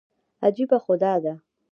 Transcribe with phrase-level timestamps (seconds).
[0.45, 1.33] عجیبه خو دا ده.